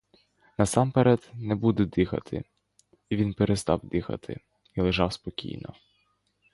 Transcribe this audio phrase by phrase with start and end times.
[0.57, 2.43] Насамперед не буде дихати—
[3.09, 4.39] і він перестав дихати
[4.75, 5.73] і лежав спокійно.